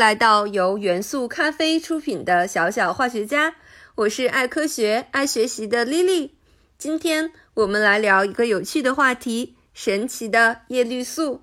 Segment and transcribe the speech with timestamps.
[0.00, 3.56] 来到由元素咖啡出品的小小化学家，
[3.96, 6.30] 我是爱科学、爱学习的 Lily。
[6.78, 11.42] 今天我们来聊一个有趣的话题——神奇的叶绿素。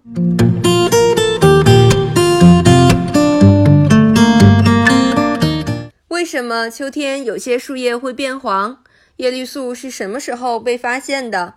[6.08, 8.84] 为什么秋天有些树叶会变黄？
[9.18, 11.54] 叶绿素是什么时候被发现的？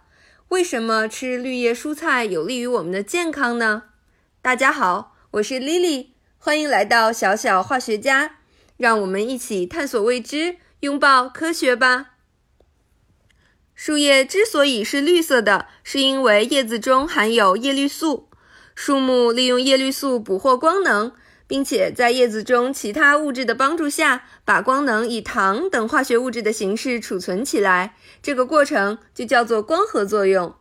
[0.48, 3.84] 为什么吃绿叶蔬菜有利于我们的健康呢？
[4.42, 6.08] 大家好，我是 Lily。
[6.42, 8.36] 欢迎来到小小化学家，
[8.78, 12.12] 让我们一起探索未知，拥抱科学吧。
[13.74, 18.30] 树叶之所以是绿色的，是因为叶子中含有叶绿素。
[18.74, 21.12] 树木利用叶绿素捕获光能，
[21.46, 27.94] 并且在叶子中其他物质的帮助下，把光能以糖等化学物质的形式储存起来。
[28.22, 30.54] 这个过程就叫做光合作用。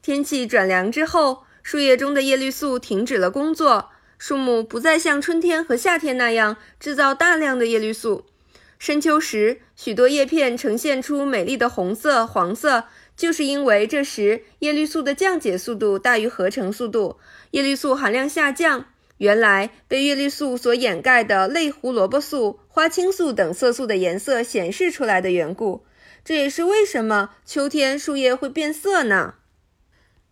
[0.00, 3.90] 天气转凉之后，树叶中的叶绿素停止了工作。
[4.18, 8.26] 树木不再像春天和夏天那样制造大量的叶绿素。
[8.78, 12.84] 深秋时，许多叶片呈现出美丽的红色、黄色，
[13.16, 17.18] 就是因为这时叶绿素的降解速度大于合成速度，
[17.52, 18.86] 叶绿素含量下降。
[19.16, 25.84] 原来被叶绿素所掩盖的类胡萝卜素、花青素等色素的颜色显示出来的缘故。
[26.24, 29.34] 这也是为什么秋天树叶会变色呢？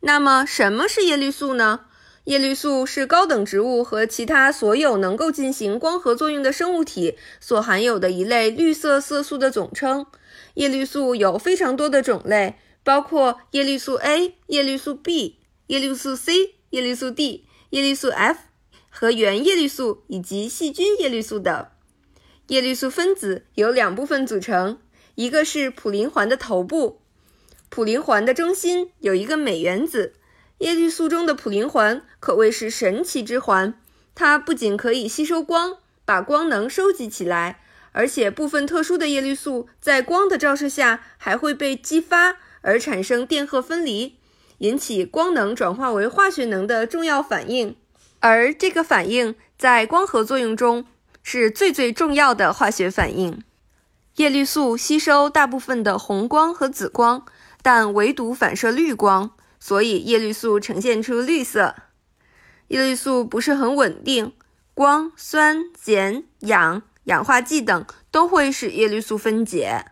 [0.00, 1.85] 那么，什么是叶绿素呢？
[2.26, 10.06] 叶绿素是高等植物和其他所有能够进行光合作用的生物体所含有的一类绿色色素的总称。
[10.54, 15.38] 叶绿素有非常多的种类，包括叶绿素 A、叶绿素 B、
[15.68, 18.40] 叶绿素 C、叶绿素 D、叶绿素 F
[18.90, 21.66] 和原叶绿素以及细菌叶绿素等。
[22.48, 24.80] 叶绿素分子由两部分组成，
[25.14, 27.02] 一个是普林环的头部，
[27.68, 30.14] 普林环的中心有一个镁原子。
[30.58, 33.78] 叶绿素中的普林环可谓是神奇之环，
[34.14, 37.60] 它不仅可以吸收光，把光能收集起来，
[37.92, 44.16] 而且部分特殊的叶绿素在光的照射下还会被激发而产生电荷分离，
[44.58, 47.76] 引起光能转化为化学能的重要反应。
[48.20, 50.86] 而这个反应在光合作用中
[51.22, 53.42] 是最最重要的化学反应。
[54.16, 57.26] 叶绿素吸收大部分的红光和紫光，
[57.60, 59.32] 但唯独反射绿光。
[59.58, 61.74] 所以叶绿素呈现出绿色。
[62.68, 64.32] 叶绿素不是很稳定，
[64.74, 69.86] 光、酸、碱、氧、氧化剂等都会使叶绿素分解。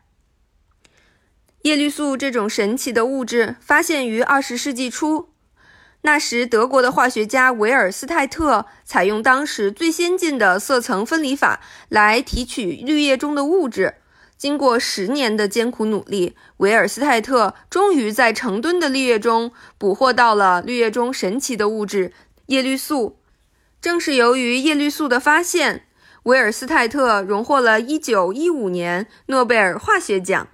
[1.62, 5.30] 叶绿素这种神奇的物质发现于二十世纪初，
[6.02, 13.94] 那时德国的化学家维尔斯泰特采用当时最先进的色层分离法来提取绿叶中的物质。
[14.36, 22.12] 经过十年的艰苦努力，维尔斯泰特终于在成吨的绿叶中捕获到了绿叶中神奇的物质
[22.46, 23.18] 叶绿素。
[23.80, 25.86] 正是由于叶绿素的发现，
[26.24, 30.48] 维尔斯泰特荣获了1915年诺贝尔化学奖。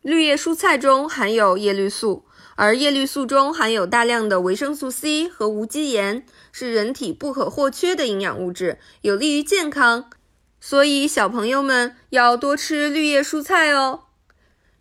[0.00, 2.24] 绿叶蔬菜中含有叶绿素，
[2.56, 10.10] 而叶绿素中含有大量的维生素 C 和无机盐，是人体不可或缺的营养物质，有利于健康。
[10.64, 14.04] 所以，小朋友们要多吃绿叶蔬菜哦。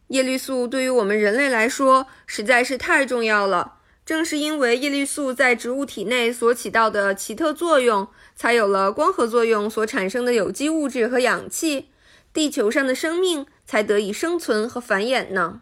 [0.09, 3.79] 叶绿素对于我们人类来说实在是太重要了。
[4.05, 11.87] 正是因为叶绿素在植物体内所起到的奇特作用，才有了光合作用所产生的有机物质和氧气，
[12.31, 15.61] 地球上的生命才得以生存和繁衍呢。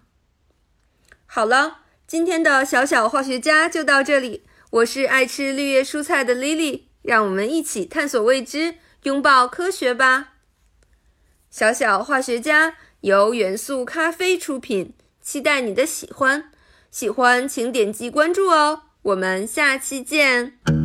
[1.26, 4.44] 好了，今天的小小化学家就到这里。
[4.72, 8.76] 我是爱吃绿叶蔬菜的 Lily，让我们一起探索未知。
[9.04, 10.34] 拥抱科学吧！
[11.50, 16.52] 小小化学家由元素咖啡出品，期待你的喜欢。
[16.92, 20.79] 喜欢请点击关注哦，我们下期见。